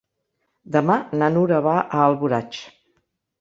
Demà 0.75 0.95
na 1.23 1.27
Nura 1.35 1.59
va 1.67 1.75
a 1.83 2.01
Alboraig. 2.07 2.59